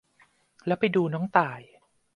[0.65, 1.61] แล้วไปดูน้องต่าย